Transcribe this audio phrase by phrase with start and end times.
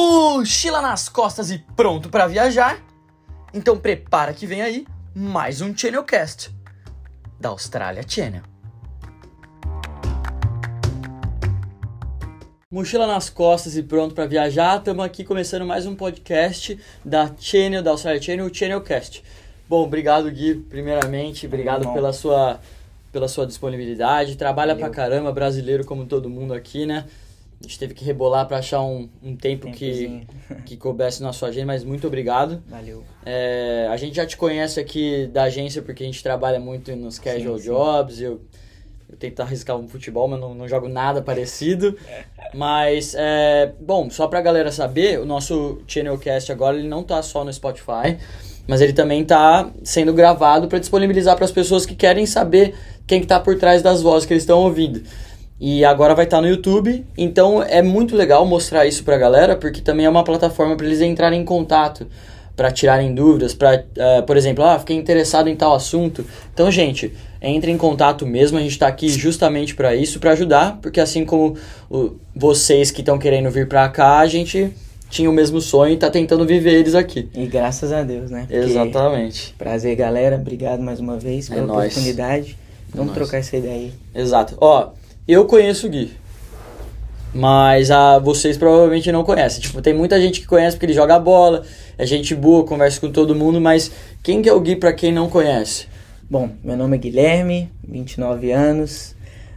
[0.00, 2.82] mochila nas costas e pronto para viajar?
[3.52, 6.50] Então prepara que vem aí mais um Channelcast
[7.38, 8.42] da Austrália Channel.
[12.70, 17.82] Mochila nas costas e pronto para viajar, estamos aqui começando mais um podcast da Channel,
[17.82, 19.22] da Austrália Channel, o Channelcast.
[19.68, 21.92] Bom, obrigado Gui, primeiramente, obrigado Bom.
[21.92, 22.58] pela sua,
[23.12, 24.36] pela sua disponibilidade.
[24.36, 24.88] Trabalha Valeu.
[24.88, 27.04] pra caramba, brasileiro como todo mundo aqui, né?
[27.60, 30.26] A gente teve que rebolar para achar um, um tempo que, Tempozinho.
[30.64, 32.62] que coubesse na sua agenda, mas muito obrigado.
[32.66, 33.04] Valeu.
[33.24, 37.18] É, a gente já te conhece aqui da agência porque a gente trabalha muito nos
[37.18, 37.64] casual sim.
[37.64, 38.18] jobs.
[38.18, 38.40] Eu,
[39.10, 41.96] eu tento arriscar um futebol, mas não, não jogo nada parecido.
[42.52, 47.44] Mas, é, bom, só pra galera saber, o nosso Channelcast agora ele não tá só
[47.44, 48.18] no Spotify,
[48.66, 52.74] mas ele também tá sendo gravado para disponibilizar para as pessoas que querem saber
[53.06, 55.02] quem que tá por trás das vozes que eles estão ouvindo.
[55.60, 59.82] E agora vai estar no YouTube, então é muito legal mostrar isso pra galera, porque
[59.82, 62.06] também é uma plataforma para eles entrarem em contato,
[62.56, 63.84] para tirarem dúvidas, para,
[64.26, 66.24] por exemplo, ah, fiquei interessado em tal assunto.
[66.54, 70.78] Então, gente, entre em contato mesmo, a gente tá aqui justamente para isso, para ajudar,
[70.80, 71.56] porque assim como
[71.90, 74.72] o- vocês que estão querendo vir pra cá, a gente
[75.10, 77.28] tinha o mesmo sonho e tá tentando viver eles aqui.
[77.34, 78.42] E graças a Deus, né?
[78.48, 79.54] Porque- Exatamente.
[79.58, 80.36] Prazer, galera.
[80.36, 81.92] Obrigado mais uma vez É pela nóis.
[81.92, 82.56] oportunidade.
[82.94, 83.92] Vamos trocar essa ideia aí.
[84.14, 84.56] Exato.
[84.60, 84.88] Ó,
[85.32, 86.12] eu conheço o Gui.
[87.32, 89.60] Mas a vocês provavelmente não conhecem.
[89.60, 91.62] Tipo, tem muita gente que conhece porque ele joga bola,
[91.96, 93.90] é gente boa, conversa com todo mundo, mas
[94.22, 95.86] quem que é o Gui pra quem não conhece?
[96.28, 99.14] Bom, meu nome é Guilherme, 29 anos.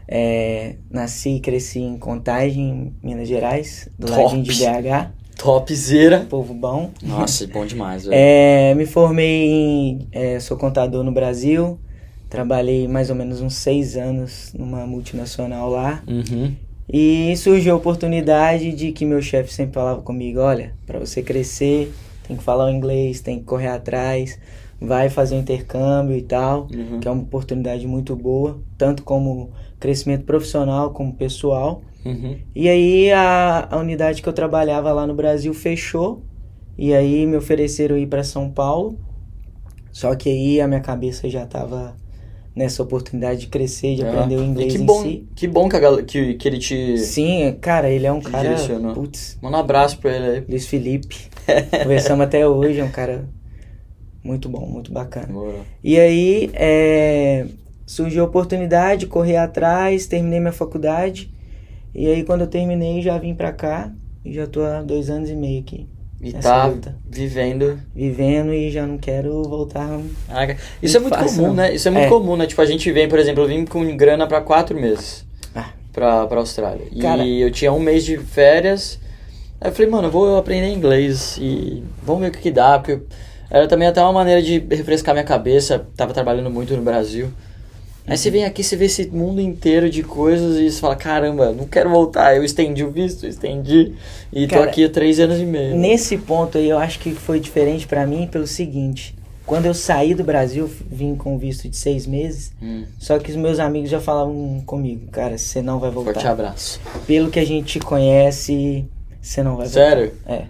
[0.08, 4.22] É, nasci e cresci em Contagem, Minas Gerais, do Top.
[4.22, 5.12] ladinho de BH.
[5.38, 6.26] Topzera.
[6.30, 6.92] Povo bom.
[7.02, 8.16] Nossa, bom demais, velho.
[8.16, 10.08] É, me formei em.
[10.12, 11.80] é, sou contador no Brasil.
[12.34, 16.02] Trabalhei mais ou menos uns seis anos numa multinacional lá.
[16.08, 16.52] Uhum.
[16.92, 21.94] E surgiu a oportunidade de que meu chefe sempre falava comigo: olha, para você crescer,
[22.28, 24.40] tem que falar o inglês, tem que correr atrás,
[24.82, 27.00] vai fazer um intercâmbio e tal, Uhum.
[27.00, 31.84] que é uma oportunidade muito boa, tanto como crescimento profissional como pessoal.
[32.04, 32.36] Uhum.
[32.56, 36.24] E aí a, a unidade que eu trabalhava lá no Brasil fechou,
[36.76, 38.98] e aí me ofereceram ir para São Paulo.
[39.92, 41.96] Só que aí a minha cabeça já estava
[42.56, 44.10] nessa oportunidade de crescer, de É.
[44.10, 45.28] aprender o E inglês que em bom, si.
[45.36, 46.98] que bom que, a que, que ele te.
[47.00, 48.44] Sim, cara, ele é um cara.
[48.50, 48.94] direcionou.
[48.94, 50.44] Putz, Manda um abraço pra ele aí.
[50.48, 51.18] Luiz Felipe.
[51.84, 53.28] Conversamos até hoje, é um cara
[54.24, 55.28] muito bom, muito bacana.
[55.34, 55.58] Bora.
[55.84, 57.46] E aí é,
[57.86, 61.34] surgiu a oportunidade de correr atrás, terminei minha faculdade.
[61.94, 63.92] E aí quando eu terminei já vim pra cá
[64.24, 65.88] e já tô há dois anos e meio aqui.
[66.24, 66.96] E Nessa tá luta.
[67.06, 67.78] vivendo.
[67.94, 70.00] Vivendo e já não quero voltar.
[70.28, 70.58] Caraca.
[70.82, 71.54] Isso é muito fácil, comum, não.
[71.56, 71.76] né?
[71.76, 72.10] Isso é muito É.
[72.10, 72.46] comum, né?
[72.48, 75.72] Tipo, a gente vem, por exemplo, eu vim com grana pra quatro meses Ah.
[75.92, 76.88] pra, pra Austrália.
[77.02, 77.24] Cara.
[77.26, 78.98] E eu tinha um mês de férias.
[79.60, 82.80] Aí eu falei, mano, eu vou aprender inglês e vamos ver o que, que dá.
[82.80, 83.02] Porque
[83.52, 85.86] era também até uma maneira de refrescar minha cabeça.
[85.98, 87.30] Tava trabalhando muito no Brasil.
[88.06, 91.54] Aí você vem aqui, você vê esse mundo inteiro de coisas e você fala, caramba,
[91.54, 92.36] não quero voltar.
[92.36, 93.94] Eu estendi o visto, estendi.
[94.32, 95.76] E tô Cara, aqui há três anos e meio.
[95.78, 99.16] Nesse ponto aí eu acho que foi diferente pra mim pelo seguinte.
[99.46, 102.52] Quando eu saí do Brasil, vim com visto de seis meses.
[102.62, 106.14] Hum, Só que os meus amigos já falavam comigo, cara, você não vai voltar.
[106.14, 106.80] forte abraço.
[107.06, 108.86] Pelo que a gente conhece,
[109.22, 110.12] você não vai Sério?
[110.26, 110.34] voltar.
[110.34, 110.46] É.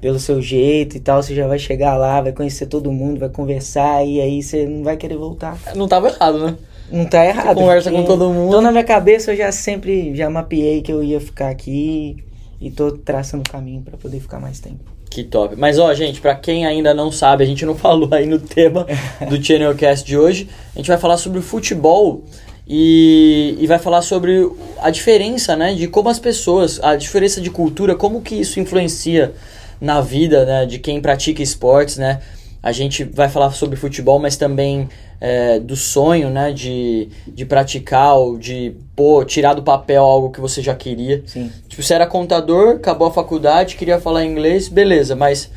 [0.00, 3.28] Pelo seu jeito e tal, você já vai chegar lá, vai conhecer todo mundo, vai
[3.28, 5.58] conversar e aí você não vai querer voltar.
[5.74, 6.56] Não tava errado, né?
[6.90, 7.56] Não tá errado.
[7.56, 8.48] conversa porque- com todo mundo.
[8.48, 12.16] Então na minha cabeça eu já sempre já mapeei que eu ia ficar aqui
[12.60, 14.80] e tô traçando o caminho pra poder ficar mais tempo.
[15.10, 15.54] Que top.
[15.56, 18.86] Mas ó, gente, pra quem ainda não sabe, a gente não falou aí no tema
[19.28, 20.48] do Channelcast de hoje.
[20.74, 22.24] A gente vai falar sobre o futebol
[22.66, 24.50] e, e vai falar sobre
[24.80, 29.32] a diferença, né, de como as pessoas, a diferença de cultura, como que isso influencia
[29.80, 32.20] na vida, né, de quem pratica esportes, né.
[32.62, 34.88] A gente vai falar sobre futebol, mas também
[35.20, 40.40] é, do sonho, né, de, de praticar ou de, pô, tirar do papel algo que
[40.40, 41.22] você já queria.
[41.26, 41.50] Sim.
[41.68, 45.50] Tipo, você era contador, acabou a faculdade, queria falar inglês, beleza, mas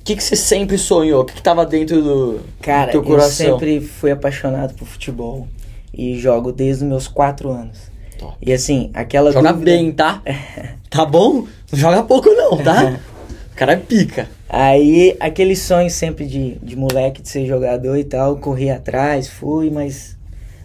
[0.00, 1.22] o que, que você sempre sonhou?
[1.22, 3.58] O que, que tava dentro do, Cara, do teu eu coração?
[3.58, 5.46] sempre fui apaixonado por futebol
[5.92, 7.78] e jogo desde os meus quatro anos.
[8.18, 8.34] Top.
[8.40, 10.22] E assim, aquela Joga dúvida- bem, tá?
[10.88, 11.44] Tá bom?
[11.70, 12.98] Não joga pouco não, tá?
[13.52, 14.28] o cara é pica.
[14.48, 19.70] Aí, aquele sonho sempre de, de moleque, de ser jogador e tal, corri atrás, fui,
[19.70, 20.16] mas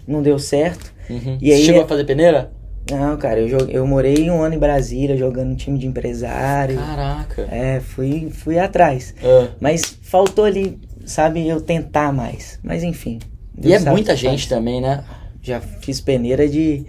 [0.07, 0.93] não deu certo.
[1.09, 1.37] Uhum.
[1.41, 2.51] E aí- Você chegou a fazer peneira?
[2.89, 6.77] Não, cara, eu, joguei, eu morei um ano em Brasília, jogando no time de empresário.
[6.77, 7.47] Caraca.
[7.51, 9.13] É, fui, fui atrás.
[9.23, 9.49] Ah.
[9.59, 12.59] Mas faltou ali, sabe, eu tentar mais.
[12.63, 13.19] Mas enfim.
[13.63, 14.45] E é muita gente faz.
[14.47, 15.03] também, né?
[15.41, 16.85] Já fiz peneira de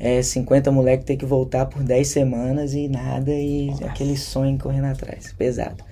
[0.00, 3.86] é 50 moleque ter que voltar por 10 semanas e nada, e Nossa.
[3.86, 5.82] aquele sonho correndo atrás, pesado.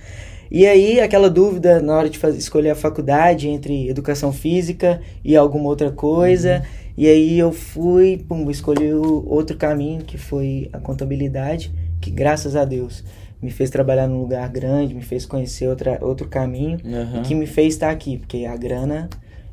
[0.51, 5.37] E aí, aquela dúvida na hora de fazer, escolher a faculdade entre educação física e
[5.37, 6.63] alguma outra coisa.
[6.97, 12.57] E aí eu fui, pum, escolhi o outro caminho, que foi a contabilidade, que graças
[12.57, 13.05] a Deus
[13.43, 17.21] me fez trabalhar num lugar grande, me fez conhecer outra, outro caminho, Aham.
[17.21, 19.11] e que me fez estar aqui, porque a grana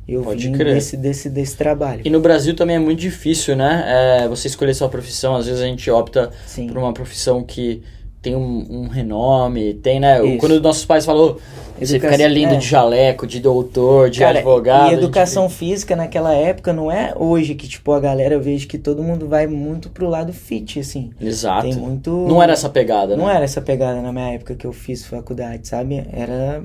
[0.08, 0.74] eu Pode vim crer.
[0.74, 2.02] desse, desse, desse trabalho.
[2.04, 3.84] E no Brasil também é muito difícil, né?
[4.22, 5.34] É, você escolher sua profissão.
[5.34, 6.66] Às vezes a gente opta Sim.
[6.66, 7.82] por uma profissão que
[8.24, 10.24] tem um, um renome, tem, né?
[10.24, 10.38] Isso.
[10.38, 11.38] Quando nossos pais falou,
[11.78, 12.56] você Educação- ficaria lindo é.
[12.56, 14.90] de jaleco, de doutor, de Cara, advogado.
[14.90, 18.78] E educação física naquela época não é hoje que, tipo, a galera eu vejo que
[18.78, 21.10] todo mundo vai muito pro lado fit, assim.
[21.20, 21.68] Exato.
[21.68, 22.10] Tem muito.
[22.26, 23.22] Não era essa pegada, né?
[23.22, 26.02] Não era essa pegada na minha época que eu fiz faculdade, sabe?
[26.12, 26.62] Era.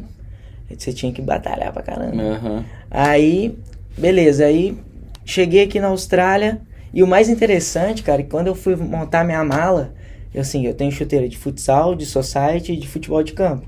[0.77, 2.21] Você tinha que batalhar pra caramba.
[2.21, 2.63] Aham.
[2.89, 3.57] Aí,
[3.97, 4.77] beleza, aí
[5.25, 6.61] cheguei aqui na Austrália
[6.93, 9.93] e o mais interessante, cara, é que quando eu fui montar minha mala,
[10.33, 13.67] eu assim, eu tenho chuteira de futsal, de society e de futebol de campo.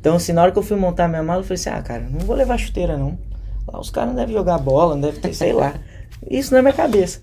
[0.00, 2.06] Então, assim, na hora que eu fui montar minha mala, eu falei assim, ah, cara,
[2.08, 3.18] não vou levar chuteira, não.
[3.66, 5.74] Lá os caras não devem jogar bola, não devem ter, sei lá.
[6.30, 7.20] Isso na minha cabeça.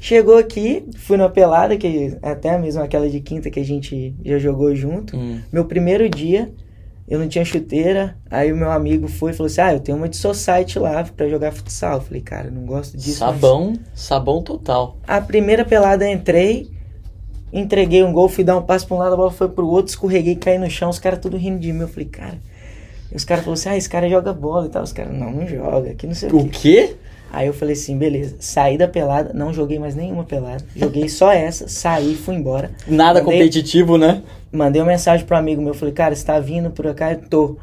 [0.00, 4.14] Chegou aqui, fui na pelada, que é até mesmo aquela de quinta que a gente
[4.24, 5.16] já jogou junto.
[5.16, 5.40] Hum.
[5.52, 6.52] Meu primeiro dia,
[7.08, 8.16] eu não tinha chuteira.
[8.30, 11.02] Aí o meu amigo foi e falou assim: Ah, eu tenho uma de society lá
[11.04, 11.94] pra jogar futsal.
[11.94, 13.24] Eu falei, cara, não gosto disso.
[13.24, 14.96] mas- Sabão, sabão total.
[15.06, 16.68] A primeira pelada eu entrei,
[17.58, 19.90] entreguei um gol, fui dar um passo pra um lado, a bola foi pro outro,
[19.90, 21.80] escorreguei, caí no chão, os caras tudo rindo de mim.
[21.82, 22.38] Eu falei, cara.
[23.12, 24.82] E os caras falaram assim: Ah, esse cara joga bola e tal.
[24.82, 26.50] Os caras, não, não joga, aqui não sei o O quê.
[26.88, 26.96] quê?
[27.32, 31.32] Aí eu falei assim, beleza, saí da pelada, não joguei mais nenhuma pelada, joguei só
[31.32, 32.70] essa, saí, fui embora.
[32.86, 34.22] Nada Mandei- competitivo, né?
[34.52, 37.10] Mandei uma mensagem pro amigo meu, falei, cara, você tá vindo por cá?
[37.12, 37.56] Eu tô.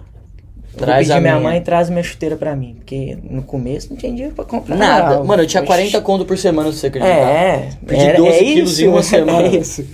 [0.77, 1.49] Traz Vou a pedir minha minha.
[1.51, 5.15] mãe traz minha chuteira pra mim, porque no começo não tinha dinheiro pra comprar Nada.
[5.17, 5.25] não.
[5.25, 5.67] Mano, eu tinha Oxi.
[5.67, 7.13] 40 conto por semana, se você acreditar.
[7.13, 9.47] É, Perdi era, 12 é quilos isso, em uma semana.
[9.47, 9.85] É isso.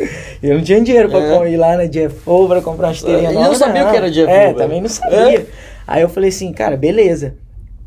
[0.44, 1.52] Eu não tinha dinheiro pra É.
[1.52, 3.48] ir lá na GFO pra comprar uma chuteirinha Eu nova.
[3.48, 4.56] não sabia o que era GFO, É, velho.
[4.58, 5.48] também não sabia.
[5.88, 7.34] Aí eu falei assim, cara, beleza.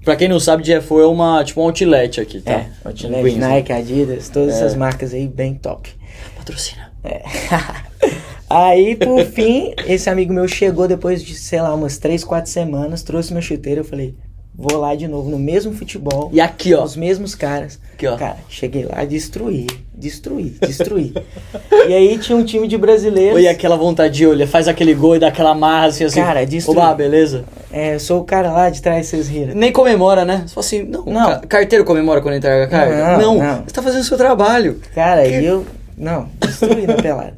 [0.04, 2.52] Pra quem não sabe, GFO é uma, tipo um outlet aqui, tá?
[2.52, 3.48] É, Outlet, né?
[3.48, 4.56] Nike, Adidas, todas É.
[4.56, 5.90] essas marcas aí bem top.
[6.36, 6.90] Patrocina.
[7.04, 7.22] É.
[8.50, 13.02] Aí, por fim, esse amigo meu chegou depois de, sei lá, umas 3, 4 semanas,
[13.04, 14.14] trouxe minha chuteira, eu falei,
[14.52, 16.82] vou lá de novo, no mesmo futebol, E aqui, ó.
[16.82, 17.78] os mesmos caras.
[17.94, 18.16] Aqui, ó.
[18.16, 21.14] Cara, cheguei lá, destruí, destruí, destruí.
[21.88, 23.36] e aí tinha um time de brasileiros.
[23.36, 26.20] Oi, aquela vontade de olha, faz aquele gol e dá aquela marra assim, assim.
[26.20, 26.80] Cara, destruiu.
[26.80, 27.44] Oba, beleza?
[27.72, 29.54] É, eu sou o cara lá de trás, vocês riram.
[29.54, 30.44] Nem comemora, né?
[30.48, 31.26] Fala assim, não, Não.
[31.30, 33.16] ca- carteiro comemora quando entrega a carga?
[33.16, 33.62] Não, Não, não.
[33.62, 34.80] você tá fazendo o seu trabalho.
[34.92, 35.64] Cara, eu.
[35.96, 37.34] Não, destruí na pelada.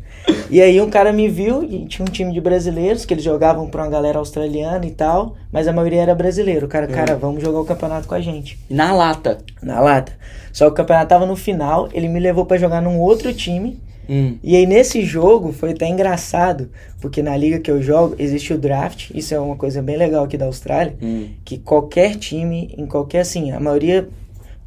[0.50, 3.68] E aí um cara me viu e tinha um time de brasileiros que eles jogavam
[3.68, 6.66] pra uma galera australiana e tal, mas a maioria era brasileiro.
[6.66, 8.58] O cara, cara, vamos jogar o campeonato com a gente.
[8.68, 9.38] Na lata.
[9.62, 10.12] Na lata.
[10.52, 13.80] Só que o campeonato tava no final, ele me levou pra jogar num outro time.
[14.08, 14.36] Hum.
[14.42, 16.70] E aí nesse jogo foi até engraçado,
[17.00, 20.24] porque na liga que eu jogo existe o draft, isso é uma coisa bem legal
[20.24, 21.28] aqui da Austrália, Hum.
[21.44, 24.08] que qualquer time, em qualquer assim, a maioria,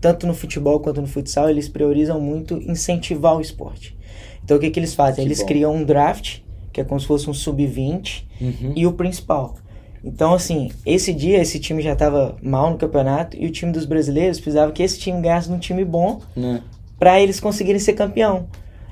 [0.01, 3.95] tanto no futebol quanto no futsal, eles priorizam muito incentivar o esporte.
[4.45, 5.23] Então o que, que eles fazem?
[5.25, 5.45] Que eles bom.
[5.47, 6.37] criam um draft,
[6.71, 8.73] que é como se fosse um sub-20, Uhum.
[8.75, 9.55] e o principal.
[10.03, 13.85] Então, assim, esse dia esse time já tava mal no campeonato e o time dos
[13.85, 16.61] brasileiros precisava que esse time ganhasse num time bom Né?
[16.99, 18.45] pra eles conseguirem ser campeão.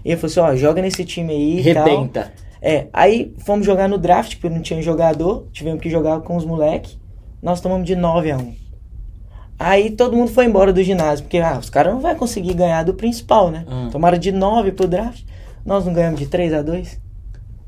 [0.03, 1.85] E ele falou assim: ó, joga nesse time aí tal.
[1.85, 2.33] Rebenta.
[2.61, 6.45] É, aí fomos jogar no draft, porque não tinha jogador, tivemos que jogar com os
[6.45, 6.97] moleques.
[7.41, 8.55] Nós tomamos de 9 a 1.
[9.59, 12.83] Aí todo mundo foi embora do ginásio, porque ah, os caras não vão conseguir ganhar
[12.83, 13.65] do principal, né?
[13.69, 13.89] Hum.
[13.91, 15.23] Tomaram de 9 pro draft.
[15.65, 16.99] Nós não ganhamos de 3 a 2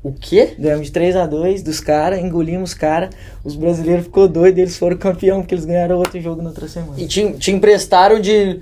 [0.02, 0.54] O quê?
[0.58, 3.10] Ganhamos de 3 a 2 dos caras, engolimos os caras.
[3.42, 7.00] Os brasileiros ficou doido, eles foram campeão, porque eles ganharam outro jogo na outra semana.
[7.00, 8.60] E te, te emprestaram de.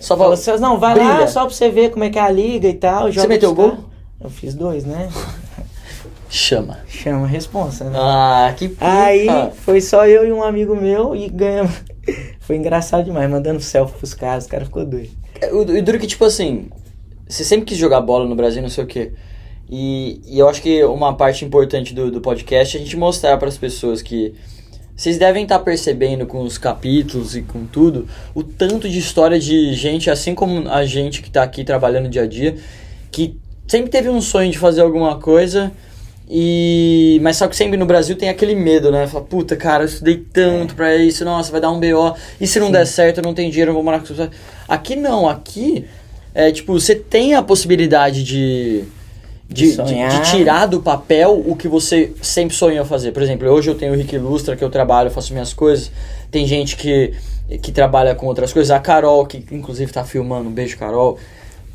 [0.00, 2.30] Só Falou assim, não, vai lá só pra você ver como é que é a
[2.30, 3.10] liga e tal.
[3.12, 3.78] joga meteu gol?
[4.20, 5.08] Eu fiz dois, né?
[6.28, 6.78] Chama.
[6.88, 7.98] Chama a responsa, né?
[8.00, 8.86] Ah, que pica.
[8.90, 9.28] Aí
[9.64, 11.72] foi só eu e um amigo meu e ganhamos.
[12.40, 15.10] Foi engraçado demais, mandando selfie pros caras, os caras ficou doido.
[15.52, 16.68] O, o duro é que, tipo assim,
[17.32, 19.12] você sempre quis jogar bola no Brasil, não sei o quê.
[19.70, 23.38] E, e eu acho que uma parte importante do, do podcast é a gente mostrar
[23.38, 24.34] para as pessoas que
[24.94, 29.72] vocês devem estar percebendo com os capítulos e com tudo o tanto de história de
[29.72, 32.56] gente, assim como a gente que tá aqui trabalhando dia a dia,
[33.10, 33.34] que
[33.66, 35.72] sempre teve um sonho de fazer alguma coisa.
[36.28, 39.06] E mas só que sempre no Brasil tem aquele medo, né?
[39.06, 42.14] Fala, puta, cara, eu estudei tanto pra isso, nossa, vai dar um BO.
[42.38, 42.72] E se não Sim.
[42.72, 44.06] der certo, eu não tenho dinheiro, eu vou morar com.
[44.68, 45.86] Aqui não, aqui
[46.34, 48.84] é tipo, você tem a possibilidade de
[49.52, 53.12] de, De de, tirar do papel o que você sempre sonhou fazer.
[53.12, 55.92] Por exemplo, hoje eu tenho o Rick Ilustra, que eu trabalho, faço minhas coisas.
[56.30, 57.12] Tem gente que,
[57.60, 58.70] que trabalha com outras coisas.
[58.70, 61.18] A Carol, que inclusive tá filmando, um beijo, Carol.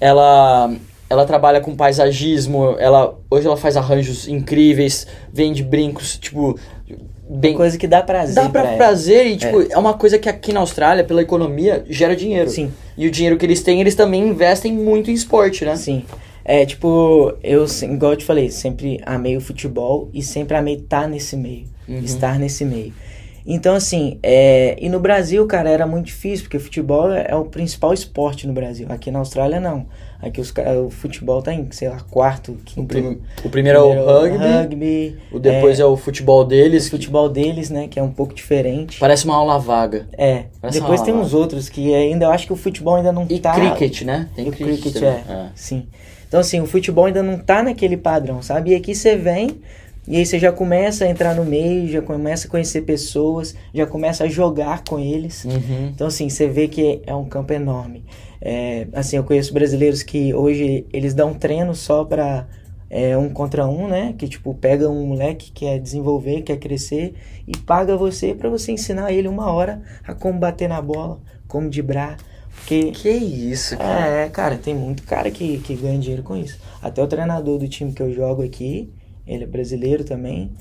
[0.01, 0.71] ela
[1.09, 6.59] ela trabalha com paisagismo, ela hoje ela faz arranjos incríveis, vende brincos, tipo
[7.29, 8.35] bem Coisa que dá prazer.
[8.35, 8.77] dá pra pra ela.
[8.77, 9.77] prazer e tipo é.
[9.77, 12.49] uma coisa que aqui na Austrália pela economia gera dinheiro.
[12.49, 12.71] Sim.
[12.97, 15.75] E o dinheiro que eles têm, eles também investem muito em esporte, né?
[15.75, 16.03] Sim.
[16.43, 21.05] É, tipo, eu, igual eu te falei, sempre amei o futebol e sempre amei estar
[21.07, 21.99] nesse meio, Uhum.
[21.99, 22.93] estar nesse meio.
[23.45, 27.35] Então, assim, é, e no Brasil, cara, era muito difícil, porque o futebol é, é
[27.35, 28.87] o principal esporte no Brasil.
[28.89, 29.85] Aqui na Austrália, não.
[30.19, 30.51] Aqui os,
[30.85, 32.87] o futebol tá em, sei lá, quarto, O, quinto.
[32.87, 36.87] prim- o primeiro é o rugby, rugby, o depois é, o futebol deles.
[36.87, 38.99] o futebol deles, né, que é um pouco diferente.
[38.99, 40.07] Parece uma aula vaga.
[40.17, 43.27] É, Parece depois tem uns outros que ainda, eu acho que o futebol ainda não
[43.29, 43.53] E tá...
[43.53, 44.27] cricket, né?
[44.35, 45.09] Tem o cricket, também.
[45.09, 45.85] é, sim.
[46.27, 48.71] Então, assim, o futebol ainda não tá naquele padrão, sabe?
[48.71, 49.61] E aqui você vem
[50.07, 53.85] e aí você já começa a entrar no meio, já começa a conhecer pessoas, já
[53.85, 55.45] começa a jogar com eles.
[55.45, 55.91] Uhum.
[55.93, 58.03] Então, assim, você vê que é um campo enorme.
[58.41, 62.47] É, assim, eu conheço brasileiros que hoje eles dão treino só pra
[62.89, 64.13] é, um contra um, né?
[64.17, 67.15] Que, tipo, pega um moleque que quer desenvolver, quer crescer
[67.47, 71.69] e paga você pra você ensinar ele uma hora a como bater na bola, como
[71.69, 72.17] driblar.
[72.55, 74.17] Porque Que isso, cara.
[74.25, 76.59] é, cara, tem muito cara que, que ganha dinheiro com isso.
[76.81, 78.91] Até o treinador do time que eu jogo aqui,
[79.25, 80.51] ele é brasileiro também,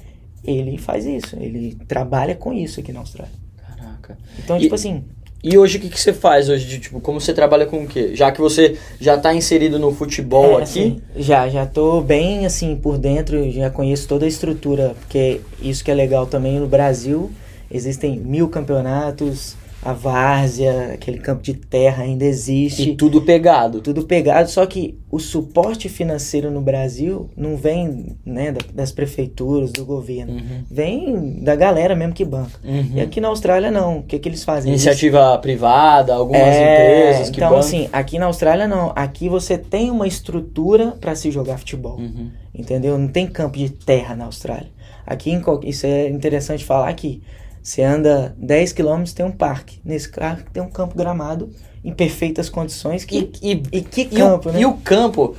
[0.44, 3.34] ele faz isso, ele trabalha com isso aqui na Austrália.
[3.56, 4.18] Caraca.
[4.38, 5.04] Então, E- tipo assim,
[5.48, 6.66] E hoje o que, que você faz hoje?
[6.66, 8.10] De, tipo, como você trabalha com o quê?
[8.14, 10.64] Já que você já tá inserido no futebol é, aqui.
[10.64, 15.84] assim, já, já tô bem assim por dentro, já conheço toda a estrutura, porque isso
[15.84, 17.30] que é legal também no Brasil,
[17.70, 19.54] existem mil campeonatos,
[19.86, 22.90] a várzea, aquele campo de terra ainda existe.
[22.90, 23.80] E tudo pegado.
[23.80, 29.70] tudo pegado, só que o suporte financeiro no Brasil não vem né, da- das prefeituras,
[29.72, 30.64] do governo, Uhum.
[30.70, 32.58] vem da galera mesmo que banca.
[32.64, 32.90] Uhum.
[32.94, 34.72] E aqui na Austrália não, o que, que eles fazem?
[34.72, 36.72] Eles- Iniciativa privada, algumas É,
[37.04, 37.60] empresas que então bancam.
[37.60, 42.28] assim, aqui na Austrália não, aqui você tem uma estrutura para se jogar futebol, Uhum.
[42.54, 42.98] entendeu?
[42.98, 44.68] Não tem campo de terra na Austrália.
[45.06, 47.22] Aqui, em isso é interessante falar aqui,
[47.66, 51.50] você anda 10 quilômetros tem um parque, nesse parque tem um campo gramado
[51.84, 53.28] em perfeitas condições que...
[53.42, 54.60] E, e, E que e campo, o, né?
[54.60, 55.34] e o campo,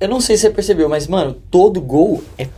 [0.00, 2.48] eu não sei se você percebeu, mas, mano, todo gol é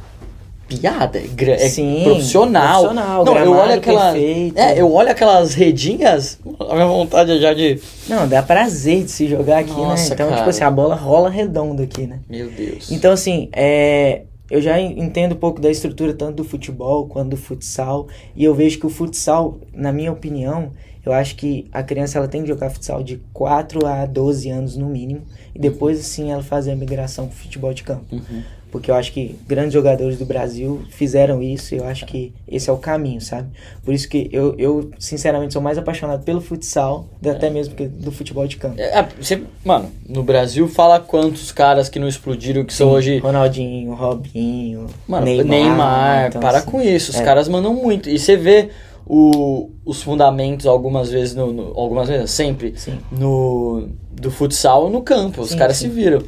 [0.67, 2.85] piada, é, é Sim, profissional.
[2.85, 4.59] profissional, não, eu olho aquela, perfeito.
[4.59, 9.11] é, eu olho aquelas redinhas, a minha vontade é já de, Não, dá prazer de
[9.11, 10.15] se jogar aqui, Nossa, né?
[10.15, 10.39] Então, cara.
[10.39, 12.21] tipo assim, a bola rola redonda aqui, né?
[12.27, 12.91] meu Deus.
[12.91, 17.31] Então, assim, é, eu já en- entendo um pouco da estrutura tanto do futebol quanto
[17.31, 18.09] do futsal.
[18.35, 20.73] E eu vejo que o futsal, na minha opinião,
[21.05, 24.77] eu acho que a criança ela tem que jogar futsal de 4 a 12 anos
[24.77, 25.23] no mínimo.
[25.55, 28.05] E depois, assim, ela fazer a migração pro futebol de campo.
[28.13, 28.43] Uhum.
[28.71, 32.71] Porque eu acho que grandes jogadores do Brasil fizeram isso e eu acho que esse
[32.71, 33.49] é o caminho, sabe?
[33.85, 37.87] Por isso que eu, eu sinceramente, sou mais apaixonado pelo futsal do- até mesmo que
[37.89, 38.81] do futebol de campo.
[38.81, 43.93] É, você, mano, no Brasil fala quantos caras que não explodiram que são hoje Ronaldinho,
[43.95, 45.47] Robinho, Mano, Neymar.
[45.47, 47.11] Neymar, então, para assim, com isso.
[47.11, 47.25] Os é.
[47.25, 48.09] caras mandam muito.
[48.09, 48.69] E você vê
[49.07, 52.99] o, os fundamentos algumas vezes, no, no- algumas vezes, sempre, Sim.
[53.11, 55.41] no do futsal no campo.
[55.43, 55.89] Os Sim, caras sim.
[55.89, 56.23] se viram.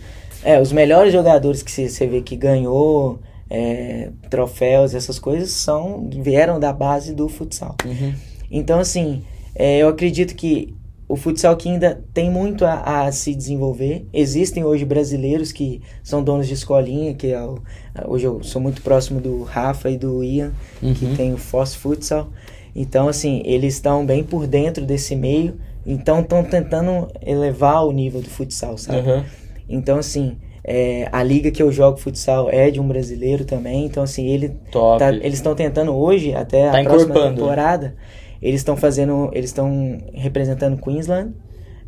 [0.44, 3.18] É, os melhores jogadores que você vê que ganhou
[3.48, 7.76] é, troféus, essas coisas, são vieram da base do futsal.
[7.84, 8.12] Uhum.
[8.50, 9.22] Então, assim,
[9.54, 10.74] é, eu acredito que
[11.08, 14.06] o futsal que ainda tem muito a, a se desenvolver.
[14.14, 17.58] Existem hoje brasileiros que são donos de escolinha, que é o,
[18.06, 21.14] hoje eu sou muito próximo do Rafa e do Ian, que Uhum.
[21.14, 22.28] tem o Foz Futsal.
[22.74, 28.22] Então, assim, eles estão bem por dentro desse meio, então estão tentando elevar o nível
[28.22, 29.06] do futsal, sabe?
[29.06, 29.24] Uhum.
[29.68, 33.84] Então, assim, é, a liga que eu jogo futsal é de um brasileiro também.
[33.86, 34.50] Então, assim, ele
[34.98, 37.36] tá- eles estão tentando hoje, até Tá a próxima encorpando.
[37.36, 37.94] temporada,
[38.40, 39.30] eles estão fazendo.
[39.32, 41.32] Eles estão representando Queensland.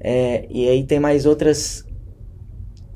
[0.06, 1.82] é, e aí tem mais outras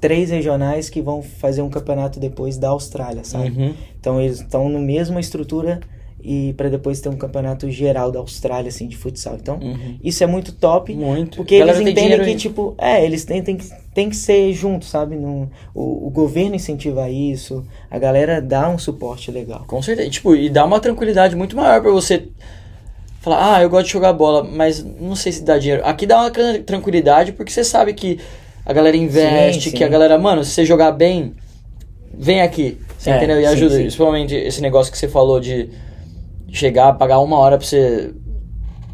[0.00, 3.50] três regionais que vão fazer um campeonato depois da Austrália, sabe?
[3.58, 3.74] Uhum.
[3.98, 5.80] Então eles estão na mesma estrutura
[6.22, 9.36] e para depois ter um campeonato geral da Austrália, assim, de futsal.
[9.40, 9.98] Então, Uhum.
[10.02, 10.94] isso é muito top.
[10.94, 11.36] Muito.
[11.36, 15.16] Porque eles entendem que, tipo, é, eles têm, têm, que- tem que ser juntos, sabe?
[15.16, 19.64] Não, o, o governo incentiva isso, a galera dá um suporte legal.
[19.66, 20.10] Com certeza.
[20.10, 22.24] Tipo, e dá uma tranquilidade muito maior pra você
[23.20, 25.82] falar, ah, eu gosto de jogar bola, mas não sei se dá dinheiro.
[25.84, 28.18] Aqui dá uma tran- tranquilidade porque você sabe que
[28.64, 29.84] a galera investe, Sim, que sim.
[29.84, 31.34] a galera, mano, se você jogar bem,
[32.12, 32.78] vem aqui.
[32.98, 33.38] Você É, entendeu?
[33.40, 33.76] E sim, ajuda.
[33.76, 35.68] Principalmente esse negócio que você falou de
[36.50, 38.12] chegar, pagar uma hora pra você.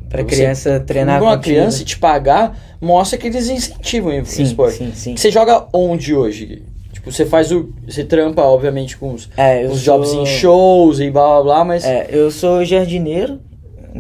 [0.09, 1.57] Pra Pra você- criança treinar uma contigo.
[1.57, 4.77] criança e te pagar, mostra que eles incentivam o Sim, esporte.
[4.79, 5.17] sim, sim.
[5.17, 6.63] Você joga onde hoje?
[6.93, 7.71] Tipo, você faz o.
[7.87, 11.65] Você trampa, obviamente, com os, É, os sou- jobs em shows e blá blá blá,
[11.65, 11.85] mas.
[11.85, 13.41] É, eu sou jardineiro,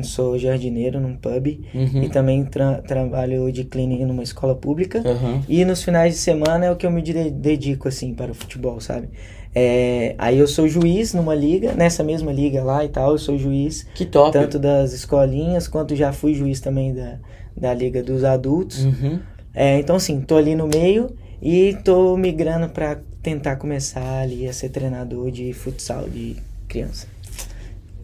[0.02, 2.02] sou jardineiro num pub Uhum.
[2.02, 5.02] e também tra- trabalho de cleaning numa escola pública.
[5.06, 5.42] Aham.
[5.48, 8.34] E nos finais de semana é o que eu me de- dedico, assim, para o
[8.34, 9.08] futebol, sabe?
[9.54, 13.38] É, aí eu sou juiz numa liga, nessa mesma liga lá e tal, eu sou
[13.38, 14.32] juiz Que top.
[14.32, 17.18] tanto das escolinhas quanto já fui juiz também da,
[17.56, 18.84] da liga dos adultos.
[18.84, 19.20] Uhum.
[19.54, 24.52] É, então, assim, tô ali no meio e tô migrando para tentar começar ali a
[24.52, 26.34] ser treinador de futsal de
[26.66, 27.06] criança.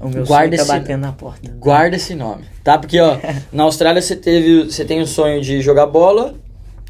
[0.00, 1.50] O meu Guarda sonho tá esse- batendo na porta.
[1.59, 2.78] Guarda esse nome, tá?
[2.78, 3.19] Porque, ó,
[3.52, 6.35] na Austrália você teve, você tem o sonho de jogar bola,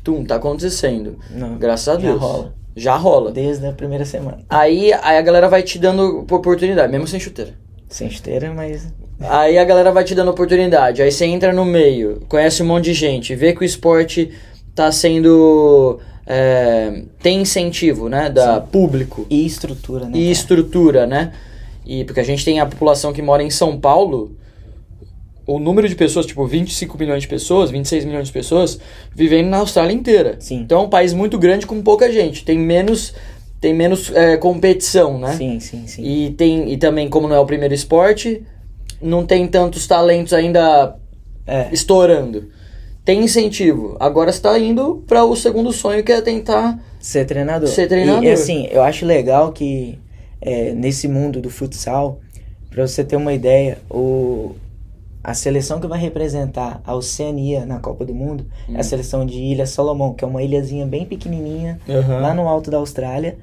[0.05, 1.19] tum, tá acontecendo.
[1.31, 2.21] Não, Graças a já Deus.
[2.21, 2.55] rola.
[2.77, 3.33] Já rola.
[3.33, 4.39] Desde a primeira semana.
[4.49, 7.53] Aí, aí a galera vai te dando oportunidade, mesmo sem chuteira.
[7.89, 8.87] Sem esteira, mas
[9.23, 11.03] Aí a galera vai te dando oportunidade.
[11.03, 14.31] Aí você entra no meio, conhece um monte de gente, vê que o esporte
[14.75, 15.99] tá sendo.
[16.27, 18.31] é, tem incentivo, né?
[18.31, 20.11] Da público e estrutura, né?
[20.15, 20.33] e cara?
[20.33, 21.33] estrutura, né?
[21.93, 24.37] E porque a gente tem a população que mora em São Paulo,
[25.45, 28.79] o número de pessoas, tipo 25 milhões de pessoas, 26 milhões de pessoas,
[29.13, 30.37] vivendo na Austrália inteira.
[30.39, 30.61] Sim.
[30.61, 32.45] Então é um país muito grande com pouca gente.
[32.45, 33.13] Tem menos,
[33.61, 35.35] tem menos é, competição, né?
[35.37, 36.03] Sim, sim, sim.
[36.05, 38.41] E, tem, e também, como não é o primeiro esporte,
[39.03, 40.95] não tem tantos talentos ainda
[41.45, 42.51] É, estourando.
[43.05, 43.97] Tem incentivo.
[43.99, 46.79] Agora você tá indo para o segundo sonho, que é tentar.
[47.01, 47.69] ser treinador.
[47.69, 48.23] Ser treinador.
[48.23, 49.99] E, assim, eu acho legal que
[50.41, 52.21] é, nesse mundo do futsal,
[52.71, 54.55] pra você ter uma ideia, o,
[55.23, 58.77] a seleção que vai representar a Oceania na Copa do Mundo é Hum.
[58.79, 61.79] a seleção de Ilha Salomão, que é uma ilhazinha bem pequenininha,
[62.21, 63.37] lá no alto da Austrália.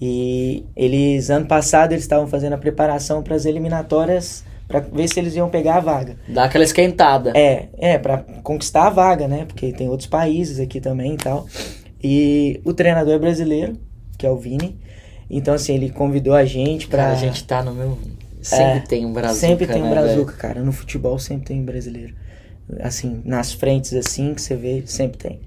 [0.00, 5.20] E eles, ano passado, eles estavam fazendo a preparação para as eliminatórias, para ver se
[5.20, 6.16] eles iam pegar a vaga.
[6.26, 7.32] Dá aquela esquentada.
[7.36, 9.44] É, é, pra conquistar a vaga, né?
[9.46, 11.46] Porque tem outros países aqui também e tal.
[12.02, 13.76] E o treinador é brasileiro,
[14.18, 14.76] que é o Vini.
[15.30, 17.04] Então, assim, ele convidou a gente pra.
[17.04, 17.98] Cara, a gente tá no meu.
[18.40, 19.40] Sempre É, tem um brazuca.
[19.40, 20.62] Sempre tem um né, brazuca, cara.
[20.62, 22.14] No futebol sempre tem um brasileiro.
[22.80, 25.40] Assim, nas frentes assim que você vê, sempre tem.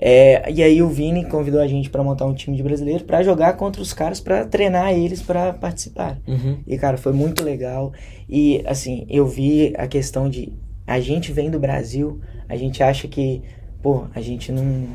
[0.00, 3.22] É, e aí o Vini convidou a gente pra montar um time de brasileiro pra
[3.22, 6.18] jogar contra os caras, pra treinar eles pra participar.
[6.26, 6.58] Uhum.
[6.66, 7.92] E, cara, foi muito legal.
[8.28, 10.52] E, assim, eu vi a questão de.
[10.86, 13.42] A gente vem do Brasil, a gente acha que,
[13.82, 14.86] pô, a gente não.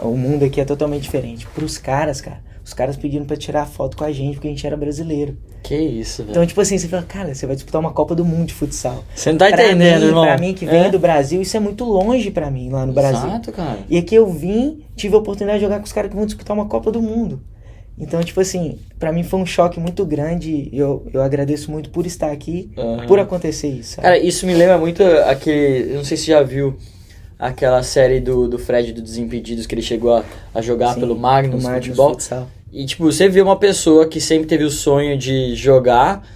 [0.00, 1.46] O mundo aqui é totalmente diferente.
[1.48, 4.66] Pros caras, cara, os caras pedindo pra tirar foto com a gente porque a gente
[4.66, 5.36] era brasileiro.
[5.62, 6.30] Que isso, velho.
[6.32, 9.02] Então, tipo assim, você fala, cara, você vai disputar uma Copa do Mundo de futsal.
[9.14, 10.24] Você não tá pra entendendo, mim, irmão.
[10.24, 10.90] Pra mim, que vem É?
[10.90, 13.26] do Brasil, isso é muito longe pra mim lá no Brasil.
[13.26, 13.78] Exato, cara.
[13.88, 16.54] E aqui eu vim, tive a oportunidade de jogar com os caras que vão disputar
[16.54, 17.40] uma Copa do Mundo.
[17.98, 20.68] Então, tipo assim, pra mim foi um choque muito grande.
[20.70, 23.06] e Eu, eu agradeço muito por estar aqui, Aham.
[23.06, 23.94] por acontecer isso.
[23.96, 24.02] sabe?
[24.02, 25.94] Cara, isso me lembra muito aquele.
[25.96, 26.76] Não sei se você já viu
[27.38, 31.16] aquela série do, do Fred do Desimpedidos que ele chegou a, a jogar Sim, pelo
[31.16, 32.10] Magnus, no Magnus futebol.
[32.10, 32.48] Futsal.
[32.72, 36.26] E, tipo, você vê uma pessoa que sempre teve o sonho de jogar,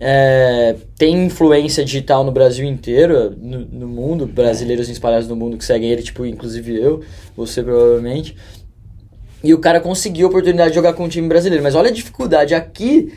[0.00, 5.64] é, tem influência digital no Brasil inteiro, no, no mundo, brasileiros espalhados no mundo que
[5.64, 7.02] seguem ele, tipo, inclusive eu,
[7.36, 8.36] você provavelmente.
[9.42, 11.62] E o cara conseguiu a oportunidade de jogar com um time brasileiro.
[11.62, 12.54] Mas olha a dificuldade.
[12.54, 13.12] Aqui,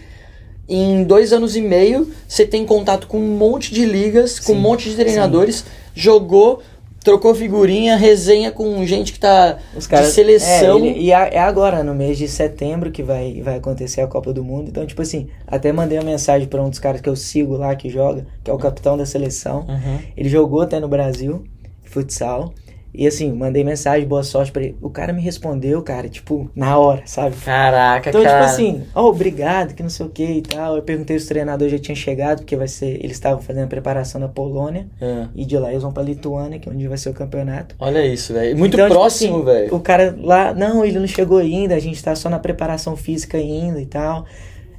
[0.68, 4.56] em dois anos e meio, você tem contato com um monte de ligas, com um
[4.56, 5.64] Sim, monte de treinadores,
[5.96, 6.62] jogou,
[7.08, 10.78] trocou figurinha, resenha com gente que tá Os caras, de seleção.
[10.78, 14.34] É, ele- e é agora, no mês de setembro, que vai, vai acontecer a Copa
[14.34, 14.68] do Mundo.
[14.70, 17.76] Então, tipo assim, até mandei uma mensagem pra um dos caras que eu sigo lá,
[17.76, 19.66] que joga, que é o capitão da seleção.
[19.70, 20.00] Uhum.
[20.18, 21.44] Ele jogou até no Brasil,
[21.84, 22.54] futsal.
[22.94, 24.76] E assim, mandei mensagem, boa sorte pra ele.
[24.82, 27.36] O cara me respondeu, cara, tipo, na hora, sabe?
[27.36, 28.40] Caraca, Então, cara.
[28.40, 30.76] tipo assim, ó, obrigado, que não sei o que e tal.
[30.78, 32.96] Eu perguntei se os treinadores já tinham chegado, porque vai ser.
[32.96, 34.88] Eles estavam fazendo a preparação na Polônia.
[35.00, 35.28] É.
[35.36, 37.76] E de lá eles vão pra Lituânia, que é onde vai ser o campeonato.
[37.78, 38.58] Olha isso, velho.
[38.58, 39.76] Muito Então, tipo próximo, assim, velho.
[39.76, 43.38] O cara lá, não, ele não chegou ainda, a gente tá só na preparação física
[43.38, 44.26] ainda e tal.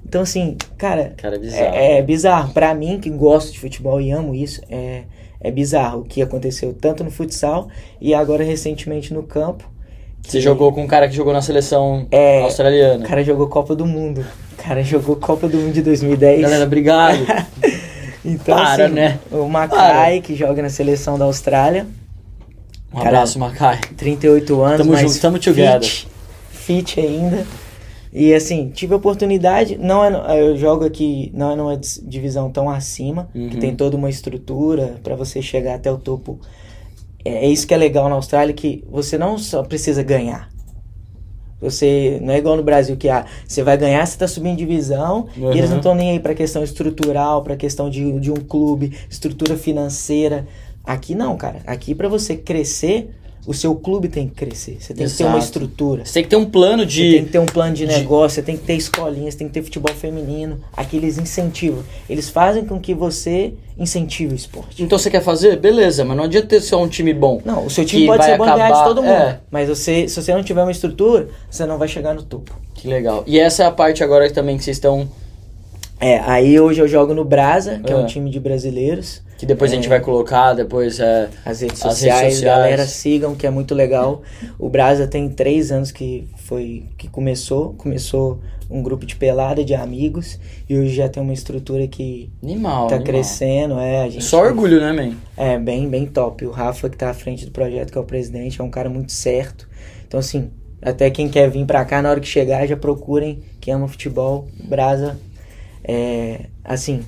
[0.04, 1.74] Então, assim, cara, Cara, é bizarro.
[1.76, 2.52] é, é bizarro.
[2.54, 5.02] Pra mim, que gosto de futebol e amo isso, é,
[5.40, 7.68] é bizarro o que aconteceu tanto no futsal
[8.00, 9.64] e agora recentemente no campo.
[10.26, 13.04] Você jogou com um cara que jogou na seleção É, australiana.
[13.04, 14.24] O cara jogou Copa do Mundo.
[14.52, 16.40] O cara jogou Copa do Mundo de 2010.
[16.42, 17.18] Galera, obrigado.
[18.24, 19.18] então, para, assim, né?
[19.30, 21.86] O Mackay, que joga na seleção da Austrália,
[22.92, 23.78] Um Cara, abraço, Macai.
[23.96, 25.82] 38 anos, Tamo mas junto, tamo together.
[25.88, 26.08] fit,
[26.50, 27.46] fit ainda.
[28.12, 32.50] E assim, tive a oportunidade, não é, no- eu jogo aqui, não é numa divisão
[32.50, 33.48] tão acima, Uhum.
[33.50, 36.38] que tem toda uma estrutura pra você chegar até o topo.
[37.24, 40.48] É, é isso que é legal na Austrália, que você não só precisa ganhar.
[41.60, 45.26] Você não é igual no Brasil que ah, você vai ganhar, você tá subindo divisão
[45.36, 45.52] Uhum.
[45.52, 48.96] e eles não estão nem aí pra questão estrutural, pra questão de, de um clube,
[49.10, 50.46] estrutura financeira.
[50.84, 51.60] Aqui não, cara.
[51.66, 53.10] Aqui pra você crescer,
[53.48, 54.76] o seu clube tem que crescer.
[54.78, 55.44] Você tem que ter uma Exato.
[55.46, 56.04] estrutura.
[56.04, 57.24] Você tem que ter um plano Você tem de.
[57.24, 59.62] que ter um plano de de- negócio, você tem que ter escolinhas, tem que ter
[59.62, 60.60] futebol feminino.
[60.76, 61.82] Aqueles incentivos.
[62.10, 64.82] Eles fazem com que você incentive o esporte.
[64.82, 65.56] Então você quer fazer?
[65.56, 67.40] Beleza, mas não adianta ter só um time bom.
[67.44, 69.12] Não, o seu time pode ser bom ganhar de acabar- todo mundo.
[69.12, 69.40] é.
[69.50, 72.54] Mas você, se você não tiver uma estrutura, você não vai chegar no topo.
[72.74, 73.24] Que legal.
[73.26, 75.08] E essa é a parte agora também que vocês estão.
[76.00, 77.98] É, aí hoje eu jogo no Brasa, que é, É.
[77.98, 79.22] um time de brasileiros.
[79.36, 79.88] Que depois a gente É.
[79.88, 81.28] vai colocar, depois é.
[81.44, 82.56] As redes As sociais, redes sociais.
[82.58, 84.22] galera, sigam, que é muito legal.
[84.58, 87.74] O Brasa tem três anos que foi que começou.
[87.74, 92.88] Começou um grupo de pelada de amigos e hoje já tem uma estrutura que Animal.
[92.88, 93.12] tá animal.
[93.12, 93.78] crescendo.
[93.78, 95.14] É, a gente Só orgulho, né, man?
[95.36, 96.44] É, bem, bem top.
[96.44, 98.88] O Rafa, que tá à frente do projeto, que é o presidente, é um cara
[98.90, 99.68] muito certo.
[100.06, 100.50] Então, assim,
[100.82, 104.46] até quem quer vir pra cá, na hora que chegar, já procurem quem ama futebol,
[104.68, 105.16] Brasa.
[105.88, 107.02] É, assim.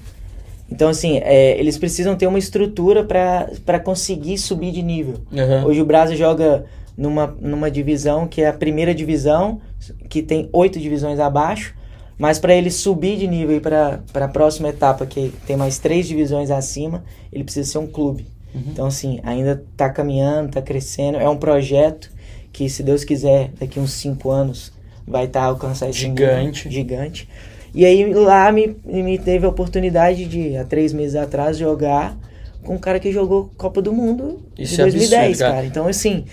[0.70, 5.16] Então, assim, é, eles precisam ter uma estrutura pra conseguir subir de nível.
[5.32, 5.66] Aham.
[5.66, 6.64] Hoje o Brasa joga
[6.96, 9.60] numa, numa divisão que é a primeira divisão,
[10.08, 11.74] que tem oito divisões abaixo.
[12.16, 16.06] Mas para ele subir de nível e para a próxima etapa, que tem mais três
[16.06, 18.26] divisões acima, ele precisa ser um clube.
[18.54, 18.62] Uhum.
[18.68, 21.16] Então, assim, ainda tá caminhando, tá crescendo.
[21.16, 22.10] É um projeto
[22.52, 24.70] que, se Deus quiser, daqui uns cinco anos
[25.08, 26.68] vai estar alcançar esse Gigante.
[26.68, 27.28] nível gigante.
[27.74, 32.16] E aí lá me, me teve a oportunidade de, há três meses atrás, jogar
[32.62, 35.52] com um cara que jogou Copa do Mundo Isso de é 2010, absurdo, cara.
[35.54, 35.66] cara.
[35.66, 36.24] Então, assim,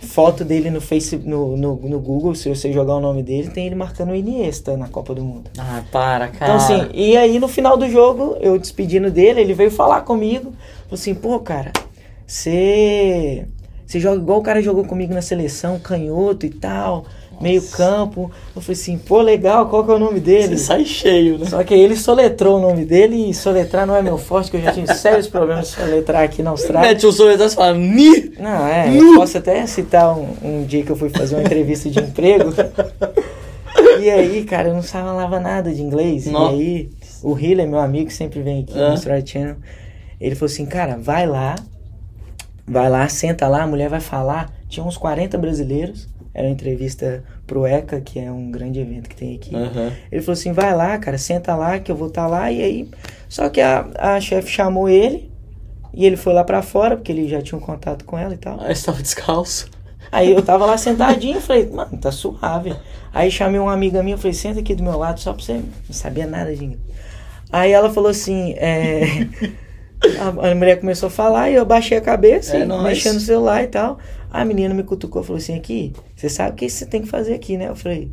[0.00, 3.66] foto dele no, face, no, no, no Google, se você jogar o nome dele, tem
[3.66, 5.50] ele marcando o Iniesta na Copa do Mundo.
[5.58, 6.54] Ah, para, cara.
[6.54, 10.52] Então, assim, e aí no final do jogo, eu despedindo dele, ele veio falar comigo.
[10.84, 11.72] Falou assim, pô, cara,
[12.26, 13.46] você.
[13.86, 17.04] Você joga igual o cara jogou comigo na seleção, canhoto e tal,
[17.40, 18.30] meio campo.
[18.54, 20.56] Eu falei assim, pô, legal, qual que é o nome dele?
[20.56, 21.46] Você sai cheio, né?
[21.46, 24.56] Só que aí ele soletrou o nome dele e soletrar não é meu forte, que
[24.56, 26.90] eu já tive sérios problemas de soletrar aqui na Austrália.
[26.90, 28.32] Mete o soletrado e fala, ni!
[28.38, 31.88] Não, é, eu posso até citar um, um dia que eu fui fazer uma entrevista
[31.90, 32.52] de emprego.
[34.00, 36.26] E aí, cara, eu não falava nada de inglês.
[36.26, 36.90] E aí,
[37.22, 38.86] o Hiller, meu amigo, que sempre vem aqui Ah.
[38.86, 39.56] no Australia Channel,
[40.20, 41.56] ele falou assim, cara, vai lá,
[42.66, 44.50] vai lá, senta lá, a mulher vai falar.
[44.68, 49.16] Tinha uns 40 brasileiros, era uma entrevista pro ECA, que é um grande evento que
[49.16, 49.56] tem aqui.
[49.56, 49.90] Aham.
[50.12, 52.52] Ele falou assim, vai lá, cara, senta lá que eu vou estar lá.
[52.52, 52.90] E aí,
[53.26, 55.30] só que a, a chefe chamou ele
[55.94, 58.36] e ele foi lá pra fora, porque ele já tinha um contato com ela e
[58.36, 58.60] tal.
[58.60, 59.70] Ah, estava descalço.
[60.12, 62.76] Aí eu tava lá sentadinho, falei, mano, tá suave.
[63.14, 65.54] Aí chamei uma amiga minha, falei, senta aqui do meu lado só pra você.
[65.54, 66.82] Não sabia nada de inglês.
[67.50, 69.26] Aí ela falou assim, é.
[70.20, 73.20] A, a mulher começou a falar e eu baixei a cabeça, É e mexendo no
[73.20, 73.98] celular e tal.
[74.30, 77.34] A menina me cutucou falou assim: aqui, você sabe o que você tem que fazer
[77.34, 77.68] aqui, né?
[77.68, 78.10] Eu falei,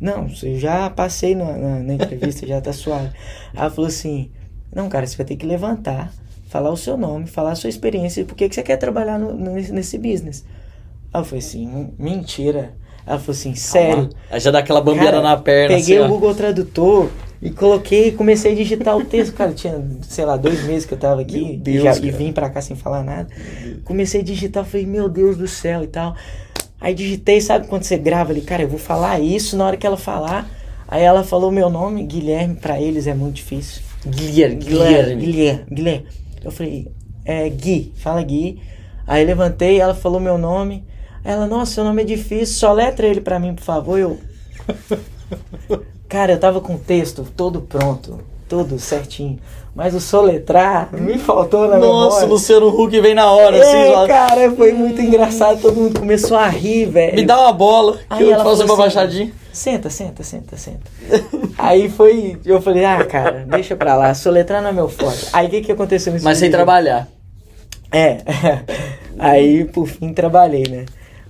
[0.00, 3.12] não, eu já passei na, na, na entrevista, já tá suave.
[3.54, 4.30] Ela falou assim:
[4.74, 6.12] não, cara, você vai ter que levantar,
[6.48, 9.18] falar o seu nome, falar a sua experiência e por que, que você quer trabalhar
[9.18, 10.44] no- nesse, nesse business.
[11.14, 12.76] Eu falei assim: "Hum, mentira.
[13.06, 14.10] Ela falou assim: sério.
[14.30, 16.08] Aí já dá aquela bambeada Cara, na perna, Peguei assim, o.
[16.08, 17.08] Google Tradutor
[17.42, 19.34] e coloquei e comecei a digitar o texto.
[19.34, 22.48] Cara, tinha, sei lá, dois meses que eu tava aqui Deus, já- e vim pra
[22.48, 23.28] cá sem falar nada.
[23.84, 26.16] Comecei a digitar, falei, meu Deus do céu e tal.
[26.80, 29.86] Aí digitei, sabe quando você grava ali, cara, eu vou falar isso na hora que
[29.86, 30.48] ela falar.
[30.88, 33.82] Aí ela falou meu nome, Guilherme, pra eles é muito difícil.
[34.06, 35.26] Guilherme, Guilherme, Guilherme.
[35.26, 36.06] Guilherme, Guilherme.
[36.44, 36.88] Eu falei,
[37.24, 38.60] é Gui, fala Gui.
[39.06, 40.84] Aí levantei, ela falou meu nome.
[41.24, 43.98] Ela, nossa, seu nome é difícil, só letra ele pra mim, por favor.
[43.98, 44.18] Eu.
[46.08, 49.38] Cara, eu tava com o texto todo pronto, todo certinho.
[49.74, 52.28] Mas o soletrar me faltou na Nossa, memória.
[52.28, 54.06] Luciano Huck vem na hora, assim, É, lá.
[54.06, 55.60] cara, foi muito engraçado.
[55.60, 57.16] Todo mundo começou a rir, velho.
[57.16, 59.32] Me dá uma bola, que Aí eu ela faço uma assim, baixadinha.
[59.52, 60.88] Senta, senta, senta, senta.
[61.58, 62.38] Aí foi.
[62.44, 65.26] Eu falei, ah, cara, deixa pra lá, soletrar não é meu forte.
[65.32, 67.08] Aí o que, que aconteceu nesse Mas sem trabalhar.
[67.90, 68.18] É.
[69.18, 70.84] Aí, por fim, trabalhei, né?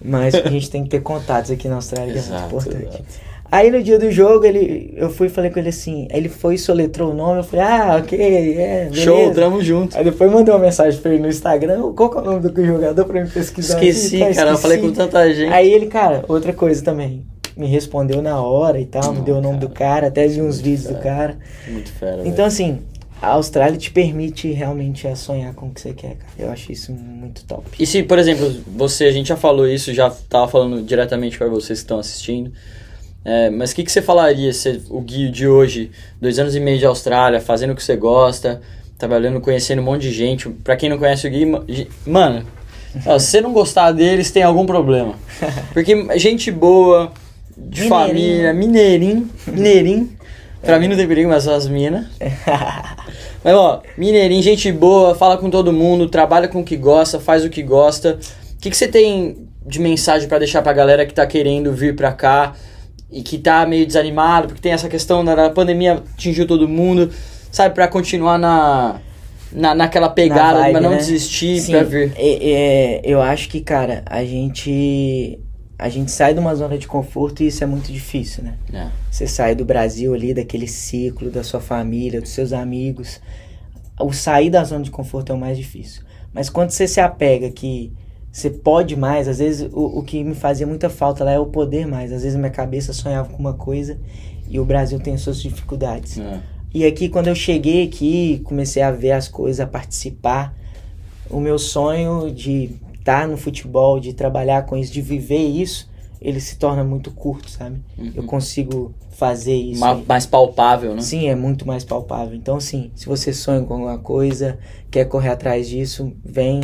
[0.04, 2.84] Mas a gente tem que ter contatos aqui na Austrália, que é muito importante.
[2.84, 3.04] exato.
[3.52, 6.56] Aí no dia do jogo, ele, eu fui e falei com ele assim, ele foi
[6.56, 8.94] e soletrou o nome, eu falei, ah, ok, é, beleza.
[8.96, 9.96] Show, tramo junto.
[9.96, 12.64] Aí depois mandei uma mensagem pra ele no Instagram, qual que é o nome do
[12.66, 13.74] jogador pra me pesquisar?
[13.74, 15.06] Esqueci, Tá, cara, eu falei com esqueci.
[15.08, 15.52] tanta gente.
[15.52, 17.24] Aí ele, cara, outra coisa também,
[17.56, 19.68] me respondeu na hora e tal, me Não, deu o nome cara.
[19.68, 21.38] do cara, até vi uns vídeos do cara.
[21.68, 22.46] Muito fera, Então, velho.
[22.46, 22.80] assim,
[23.24, 26.32] a Austrália te permite realmente a sonhar com o que você quer, cara.
[26.38, 27.64] Eu acho isso muito top.
[27.78, 31.48] E se, por exemplo, você, a gente já falou isso, já tava falando diretamente para
[31.48, 32.52] vocês que estão assistindo,
[33.24, 36.60] é, mas o que, que você falaria se o Gui de hoje, dois anos e
[36.60, 38.60] meio de Austrália, fazendo o que você gosta,
[38.98, 41.46] trabalhando, conhecendo um monte de gente, pra quem não conhece o Gui,
[42.06, 42.44] mano,
[43.06, 45.14] ó, se você não gostar deles, tem algum problema.
[45.72, 47.10] Porque gente boa,
[47.56, 47.88] de Mineirinho.
[47.88, 50.10] família, mineirinho, mineirinho,
[50.64, 52.06] pra mim não tem perigo, mas só as minas.
[53.44, 57.44] Mas ó, mineirinho, gente boa, fala com todo mundo, trabalha com o que gosta, faz
[57.44, 58.18] o que gosta.
[58.56, 61.94] O que, que você tem de mensagem para deixar pra galera que tá querendo vir
[61.94, 62.54] pra cá
[63.12, 67.10] e que tá meio desanimado, porque tem essa questão da pandemia atingiu todo mundo,
[67.52, 68.96] sabe, para continuar na,
[69.52, 70.96] na naquela pegada, vibe, mas não né?
[70.96, 72.12] desistir Sim, pra vir.
[72.16, 75.38] é- é, eu acho que, cara, a gente
[75.78, 78.54] a gente sai de uma zona de conforto e isso é muito difícil, né?
[78.72, 78.88] É.
[79.10, 83.20] Você sai do Brasil ali, daquele ciclo da sua família, dos seus amigos.
[83.98, 86.02] O sair da zona de conforto é o mais difícil.
[86.32, 87.92] Mas quando você se apega que
[88.30, 91.46] você pode mais, às vezes o, o que me fazia muita falta lá é o
[91.46, 92.12] poder mais.
[92.12, 93.98] Às vezes minha cabeça sonhava com uma coisa
[94.48, 96.18] e o Brasil tem as suas dificuldades.
[96.18, 96.40] É.
[96.72, 100.52] E aqui, quando eu cheguei aqui, comecei a ver as coisas, a participar,
[101.30, 102.70] o meu sonho de
[103.04, 105.90] estar no futebol, de trabalhar com isso, de viver isso,
[106.20, 107.78] ele se torna muito curto, sabe?
[108.14, 109.80] Eu consigo fazer isso.
[109.80, 111.02] Ma- mais palpável, né?
[111.02, 112.34] Sim, é muito mais palpável.
[112.34, 114.58] Então, sim, se você sonha com alguma coisa,
[114.90, 116.60] quer correr atrás disso, vem.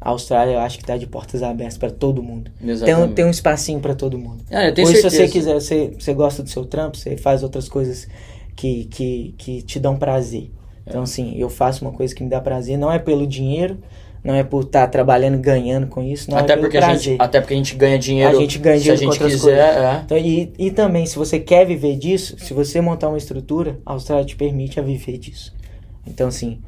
[0.00, 2.50] A Austrália, eu acho que tá de portas abertas para todo mundo.
[2.60, 3.14] Tem, um- Exatamente.
[3.14, 4.44] tem um espacinho para todo mundo.
[4.50, 5.24] É, eu tenho Ou se certeza.
[5.24, 8.06] você quiser, você, você gosta do seu trampo, você faz outras coisas
[8.54, 10.50] que, que, que te dão prazer.
[10.86, 13.78] Então, assim, eu faço uma coisa que me dá prazer, não é pelo dinheiro,
[14.28, 17.40] não é por estar trabalhando, ganhando com isso, não até é porque a gente, até
[17.40, 18.36] porque a gente ganha dinheiro.
[18.36, 20.02] A gente ganha se a dinheiro gente quiser, é.
[20.04, 23.94] Então, e, e também, se você quer viver disso, se você montar uma estrutura, a
[23.94, 25.54] Austrália te permite a viver disso.
[26.06, 26.60] Então, assim,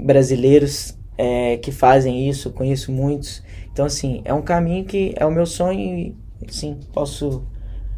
[0.00, 3.42] brasileiros é, que fazem isso, conheço muitos.
[3.70, 6.16] Então, assim, é um caminho que é o meu sonho e,
[6.48, 7.44] sim, posso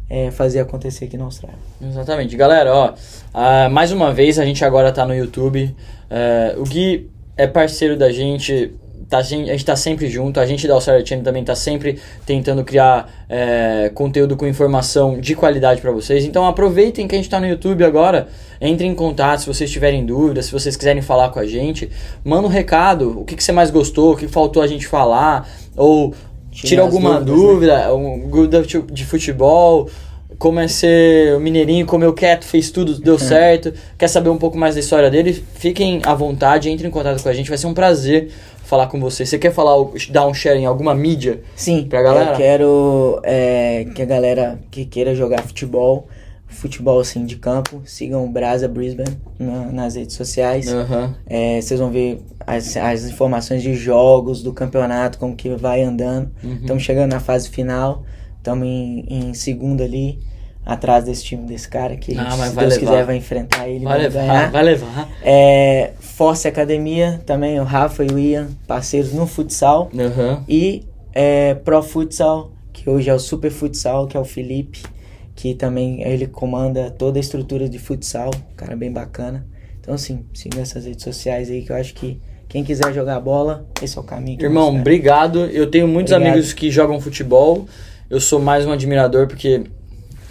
[0.09, 1.57] é, fazer acontecer aqui na Austrália.
[1.81, 2.35] Exatamente.
[2.35, 2.93] Galera, ó,
[3.33, 5.73] ah, mais uma vez a gente agora tá no YouTube.
[6.09, 8.73] É, o Gui é parceiro da gente,
[9.09, 10.39] tá, a gente tá sempre junto.
[10.39, 15.35] A gente da Australia Channel também tá sempre tentando criar é, conteúdo com informação de
[15.35, 16.25] qualidade pra vocês.
[16.25, 18.27] Então aproveitem que a gente tá no YouTube agora.
[18.59, 21.89] Entrem em contato se vocês tiverem dúvidas, se vocês quiserem falar com a gente.
[22.23, 25.47] Manda um recado, o que, que você mais gostou, o que faltou a gente falar.
[25.75, 26.13] Ou
[26.51, 29.87] Tira tira alguma dúvidas, dúvida, um dúvida de- futebol,
[30.39, 34.57] como é ser o mineirinho, comeu quieto, fez tudo, deu certo, quer saber um pouco
[34.57, 37.67] mais da história dele, fiquem à vontade, entrem em contato com a gente, vai ser
[37.67, 38.29] um prazer
[38.67, 39.25] falar com você.
[39.25, 39.73] Você quer falar,
[40.11, 41.41] dar um share em alguma mídia?
[41.55, 42.31] Sim, Pra galera?
[42.31, 46.07] eu quero é, que a galera que queira jogar futebol,
[46.47, 50.67] futebol assim de campo, sigam o Brasa Brisbane na- nas redes sociais.
[50.71, 51.15] Aham.
[51.25, 56.29] É, vocês vão ver as, as informações de jogos, do campeonato, como que vai andando.
[56.43, 56.57] Uhum.
[56.61, 58.03] Estamos chegando na fase final,
[58.37, 60.19] estamos em, em segundo ali,
[60.65, 62.79] atrás desse time desse cara que, Ah, se Deus levar.
[62.79, 64.51] quiser, vai enfrentar ele, Vai vai levar, ganhar.
[64.51, 65.09] vai levar.
[65.23, 69.91] É, Force Academia, também o Rafa e o Ian, parceiros no futsal.
[69.95, 70.43] Aham.
[70.49, 74.81] E é, Pro Futsal, que hoje é o Super Futsal, que é o Felipe,
[75.35, 79.45] que também ele comanda toda a estrutura de futsal, um cara bem bacana.
[79.79, 83.67] Então, assim, siga essas redes sociais aí que eu acho que quem quiser jogar bola,
[83.79, 84.39] esse é o caminho.
[84.41, 84.81] eu Irmão, mostrar.
[84.81, 85.39] obrigado.
[85.45, 86.33] Eu tenho muitos Obrigado.
[86.33, 87.67] amigos que jogam futebol.
[88.09, 89.65] Eu sou mais um admirador porque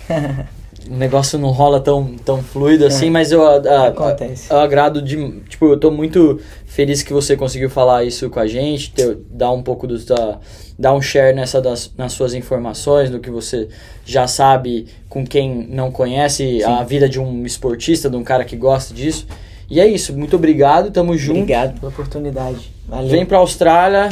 [0.90, 3.10] o negócio não rola tão, tão fluido assim, É.
[3.10, 4.50] mas eu, a- a- Acontece.
[4.50, 5.40] eu agrado de.
[5.48, 9.50] Tipo, eu tô muito feliz que você conseguiu falar isso com a gente, ter, dar
[9.52, 10.38] um pouco dos, da,
[10.78, 13.68] dar um share nessa das, nas suas informações, do que você
[14.04, 18.56] já sabe com quem não conhece a vida de um esportista, de um cara que
[18.56, 19.26] gosta disso.
[19.68, 21.40] E é isso, muito obrigado, tamo junto.
[21.40, 22.70] Obrigado pela oportunidade.
[22.86, 23.08] Valeu.
[23.08, 24.08] Vem pra Austrália,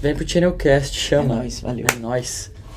[0.00, 1.34] vem pro Channelcast, chama.
[1.34, 1.86] É nóis, valeu.
[1.92, 2.51] É nóis.